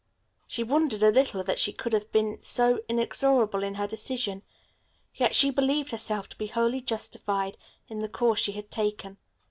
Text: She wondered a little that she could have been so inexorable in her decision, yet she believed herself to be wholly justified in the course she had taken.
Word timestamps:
She 0.47 0.63
wondered 0.63 1.03
a 1.03 1.11
little 1.11 1.43
that 1.43 1.59
she 1.59 1.71
could 1.71 1.93
have 1.93 2.11
been 2.11 2.39
so 2.41 2.79
inexorable 2.89 3.61
in 3.61 3.75
her 3.75 3.85
decision, 3.85 4.41
yet 5.13 5.35
she 5.35 5.51
believed 5.51 5.91
herself 5.91 6.27
to 6.29 6.37
be 6.39 6.47
wholly 6.47 6.81
justified 6.81 7.55
in 7.87 7.99
the 7.99 8.09
course 8.09 8.39
she 8.39 8.53
had 8.53 8.71
taken. 8.71 9.19